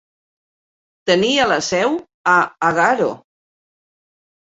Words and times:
Tenia 1.09 1.43
la 1.51 1.57
seu 1.67 1.93
a 2.31 2.37
Agaro. 2.71 3.11